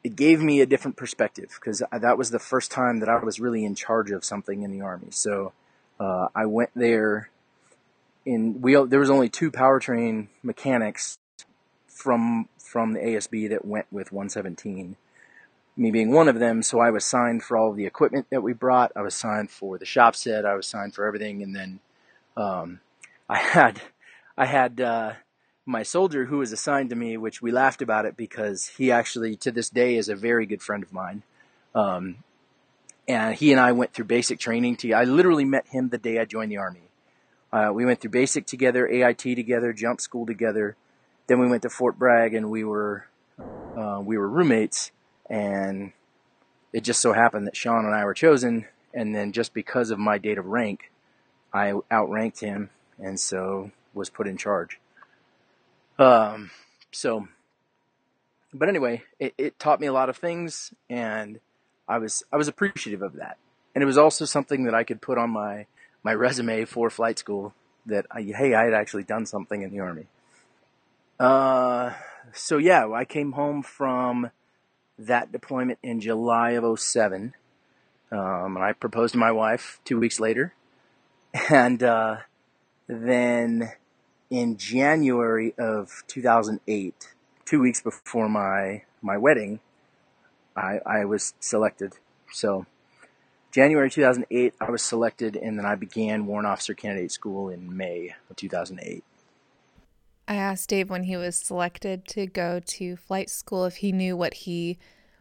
it 0.04 0.16
gave 0.16 0.40
me 0.40 0.60
a 0.60 0.66
different 0.66 0.96
perspective 0.96 1.58
because 1.60 1.82
that 1.92 2.18
was 2.18 2.30
the 2.30 2.38
first 2.38 2.70
time 2.70 3.00
that 3.00 3.08
I 3.08 3.22
was 3.22 3.38
really 3.38 3.64
in 3.64 3.74
charge 3.74 4.10
of 4.10 4.24
something 4.24 4.62
in 4.62 4.70
the 4.72 4.80
army. 4.80 5.08
So 5.10 5.52
uh, 6.00 6.28
I 6.34 6.46
went 6.46 6.70
there. 6.74 7.30
In 8.24 8.60
we 8.60 8.74
there 8.86 9.00
was 9.00 9.10
only 9.10 9.28
two 9.28 9.50
powertrain 9.50 10.28
mechanics 10.42 11.18
from 11.86 12.48
from 12.58 12.94
the 12.94 13.00
ASB 13.00 13.48
that 13.50 13.64
went 13.64 13.86
with 13.90 14.12
117. 14.12 14.96
Me 15.74 15.90
being 15.90 16.12
one 16.12 16.28
of 16.28 16.38
them, 16.38 16.62
so 16.62 16.80
I 16.80 16.90
was 16.90 17.04
signed 17.04 17.42
for 17.42 17.56
all 17.56 17.70
of 17.70 17.76
the 17.76 17.86
equipment 17.86 18.26
that 18.30 18.42
we 18.42 18.52
brought. 18.52 18.92
I 18.94 19.00
was 19.00 19.14
signed 19.14 19.50
for 19.50 19.78
the 19.78 19.86
shop 19.86 20.14
set. 20.14 20.44
I 20.44 20.54
was 20.54 20.66
signed 20.66 20.94
for 20.94 21.06
everything, 21.06 21.42
and 21.42 21.56
then 21.56 21.80
um, 22.36 22.80
I 23.28 23.38
had 23.38 23.80
I 24.36 24.46
had 24.46 24.80
uh, 24.80 25.12
my 25.64 25.82
soldier 25.82 26.24
who 26.26 26.38
was 26.38 26.52
assigned 26.52 26.90
to 26.90 26.96
me, 26.96 27.16
which 27.16 27.40
we 27.40 27.52
laughed 27.52 27.82
about 27.82 28.04
it 28.04 28.16
because 28.16 28.66
he 28.66 28.90
actually 28.90 29.36
to 29.36 29.50
this 29.50 29.70
day 29.70 29.96
is 29.96 30.08
a 30.08 30.16
very 30.16 30.46
good 30.46 30.62
friend 30.62 30.82
of 30.82 30.92
mine. 30.92 31.22
Um, 31.74 32.16
and 33.08 33.34
he 33.34 33.52
and 33.52 33.60
I 33.60 33.72
went 33.72 33.92
through 33.92 34.06
basic 34.06 34.38
training. 34.38 34.76
To, 34.76 34.92
I 34.92 35.04
literally 35.04 35.44
met 35.44 35.66
him 35.68 35.88
the 35.88 35.98
day 35.98 36.18
I 36.18 36.24
joined 36.24 36.50
the 36.50 36.58
army. 36.58 36.88
Uh, 37.52 37.70
we 37.72 37.84
went 37.84 38.00
through 38.00 38.10
basic 38.10 38.46
together, 38.46 38.88
AIT 38.88 39.18
together, 39.18 39.72
jump 39.72 40.00
school 40.00 40.26
together. 40.26 40.76
Then 41.26 41.38
we 41.38 41.48
went 41.48 41.62
to 41.62 41.70
Fort 41.70 41.98
Bragg 41.98 42.34
and 42.34 42.50
we 42.50 42.64
were 42.64 43.06
uh, 43.76 44.00
we 44.04 44.18
were 44.18 44.28
roommates. 44.28 44.90
And 45.28 45.92
it 46.72 46.82
just 46.82 47.00
so 47.00 47.12
happened 47.12 47.46
that 47.46 47.56
Sean 47.56 47.84
and 47.84 47.94
I 47.94 48.04
were 48.04 48.14
chosen. 48.14 48.66
And 48.94 49.14
then 49.14 49.32
just 49.32 49.54
because 49.54 49.90
of 49.90 49.98
my 49.98 50.18
date 50.18 50.38
of 50.38 50.46
rank, 50.46 50.90
I 51.52 51.74
outranked 51.90 52.40
him, 52.40 52.70
and 52.98 53.18
so 53.20 53.70
was 53.94 54.10
put 54.10 54.26
in 54.26 54.36
charge. 54.36 54.78
Um, 56.02 56.50
so, 56.90 57.28
but 58.52 58.68
anyway, 58.68 59.04
it, 59.20 59.34
it 59.38 59.58
taught 59.58 59.80
me 59.80 59.86
a 59.86 59.92
lot 59.92 60.08
of 60.08 60.16
things, 60.16 60.74
and 60.90 61.38
I 61.88 61.98
was 61.98 62.22
I 62.32 62.36
was 62.36 62.48
appreciative 62.48 63.02
of 63.02 63.14
that. 63.14 63.38
And 63.74 63.82
it 63.82 63.86
was 63.86 63.98
also 63.98 64.24
something 64.24 64.64
that 64.64 64.74
I 64.74 64.84
could 64.84 65.00
put 65.00 65.16
on 65.16 65.30
my 65.30 65.66
my 66.02 66.12
resume 66.12 66.64
for 66.64 66.90
flight 66.90 67.18
school 67.18 67.54
that 67.86 68.06
I, 68.10 68.22
hey, 68.22 68.54
I 68.54 68.64
had 68.64 68.74
actually 68.74 69.04
done 69.04 69.26
something 69.26 69.62
in 69.62 69.70
the 69.70 69.80
army. 69.80 70.06
Uh, 71.18 71.92
so 72.32 72.58
yeah, 72.58 72.90
I 72.92 73.04
came 73.04 73.32
home 73.32 73.62
from 73.62 74.30
that 74.98 75.32
deployment 75.32 75.78
in 75.82 76.00
July 76.00 76.50
of 76.50 76.78
07. 76.78 77.34
Um, 78.10 78.56
and 78.56 78.64
I 78.64 78.72
proposed 78.72 79.12
to 79.12 79.18
my 79.18 79.32
wife 79.32 79.80
two 79.84 79.98
weeks 79.98 80.20
later. 80.20 80.54
And, 81.50 81.82
uh, 81.82 82.16
then 82.88 83.72
in 84.32 84.56
January 84.56 85.54
of 85.58 86.04
2008, 86.06 87.14
two 87.44 87.60
weeks 87.60 87.82
before 87.82 88.30
my 88.30 88.82
my 89.02 89.18
wedding, 89.18 89.60
I 90.56 90.78
I 90.86 91.04
was 91.04 91.34
selected. 91.38 91.98
So 92.32 92.64
January 93.50 93.90
2008, 93.90 94.54
I 94.58 94.70
was 94.70 94.80
selected, 94.82 95.36
and 95.36 95.58
then 95.58 95.66
I 95.66 95.74
began 95.74 96.24
Warrant 96.24 96.46
Officer 96.46 96.72
Candidate 96.72 97.12
School 97.12 97.50
in 97.50 97.76
May 97.76 98.14
of 98.30 98.36
2008. 98.36 99.04
I 100.26 100.34
asked 100.34 100.70
Dave 100.70 100.88
when 100.88 101.02
he 101.02 101.16
was 101.18 101.36
selected 101.36 102.08
to 102.08 102.26
go 102.26 102.58
to 102.58 102.96
flight 102.96 103.28
school 103.28 103.66
if 103.66 103.76
he 103.76 103.92
knew 103.92 104.16
what 104.16 104.32
he 104.32 104.78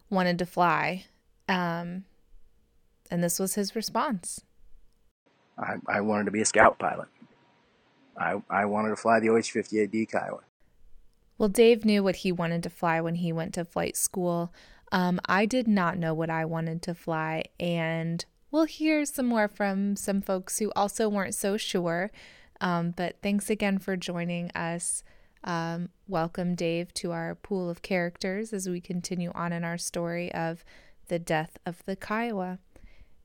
wanted 0.09 0.39
to 0.39 0.45
fly. 0.45 1.07
Um, 1.49 2.05
and 3.09 3.21
this 3.21 3.39
was 3.39 3.55
his 3.55 3.75
response. 3.75 4.39
I, 5.57 5.75
I 5.85 5.99
wanted 5.99 6.25
to 6.25 6.31
be 6.31 6.39
a 6.39 6.45
scout 6.45 6.79
pilot. 6.79 7.09
I, 8.17 8.41
I 8.49 8.65
wanted 8.65 8.89
to 8.89 8.95
fly 8.95 9.19
the 9.19 9.29
OH-58D 9.29 10.09
Kiowa. 10.11 10.41
Well, 11.37 11.49
Dave 11.49 11.85
knew 11.85 12.03
what 12.03 12.17
he 12.17 12.31
wanted 12.31 12.61
to 12.63 12.69
fly 12.69 13.01
when 13.01 13.15
he 13.15 13.33
went 13.33 13.53
to 13.55 13.65
flight 13.65 13.97
school. 13.97 14.53
Um, 14.91 15.19
I 15.25 15.45
did 15.45 15.67
not 15.67 15.97
know 15.97 16.13
what 16.13 16.29
I 16.29 16.45
wanted 16.45 16.81
to 16.83 16.93
fly, 16.93 17.45
and 17.59 18.23
we'll 18.51 18.65
hear 18.65 19.05
some 19.05 19.25
more 19.25 19.47
from 19.47 19.95
some 19.95 20.21
folks 20.21 20.59
who 20.59 20.71
also 20.75 21.09
weren't 21.09 21.33
so 21.33 21.57
sure. 21.57 22.11
Um, 22.59 22.91
but 22.91 23.15
thanks 23.23 23.49
again 23.49 23.79
for 23.79 23.97
joining 23.97 24.51
us. 24.51 25.03
Um, 25.43 25.89
welcome, 26.07 26.53
Dave, 26.53 26.93
to 26.95 27.11
our 27.11 27.33
pool 27.33 27.69
of 27.69 27.81
characters 27.81 28.53
as 28.53 28.69
we 28.69 28.79
continue 28.79 29.31
on 29.33 29.51
in 29.51 29.63
our 29.63 29.77
story 29.77 30.31
of 30.33 30.63
the 31.07 31.17
death 31.17 31.57
of 31.65 31.83
the 31.85 31.95
Kiowa. 31.95 32.59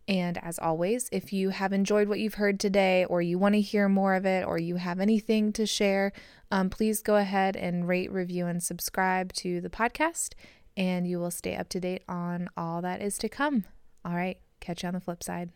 And 0.09 0.39
as 0.43 0.59
always, 0.59 1.09
if 1.11 1.33
you 1.33 1.51
have 1.51 1.73
enjoyed 1.73 2.09
what 2.09 2.21
you've 2.21 2.35
heard 2.35 2.61
today, 2.61 3.05
or 3.07 3.21
you 3.21 3.39
want 3.39 3.55
to 3.55 3.61
hear 3.61 3.89
more 3.89 4.15
of 4.15 4.25
it, 4.25 4.47
or 4.47 4.57
you 4.57 4.77
have 4.77 5.01
anything 5.01 5.53
to 5.55 5.67
share, 5.67 6.13
um, 6.51 6.71
please 6.71 7.03
go 7.03 7.17
ahead 7.17 7.57
and 7.57 7.89
rate, 7.89 8.13
review, 8.13 8.47
and 8.47 8.63
subscribe 8.63 9.33
to 9.35 9.61
the 9.61 9.71
podcast, 9.71 10.35
and 10.77 11.09
you 11.09 11.19
will 11.19 11.33
stay 11.33 11.57
up 11.57 11.69
to 11.71 11.81
date 11.81 12.03
on 12.09 12.49
all 12.57 12.81
that 12.83 13.03
is 13.03 13.19
to 13.19 13.29
come. 13.29 13.65
All 14.05 14.15
right, 14.15 14.39
catch 14.61 14.85
you 14.85 14.89
on 14.89 14.95
the 14.95 15.01
flip 15.01 15.25
side. 15.25 15.51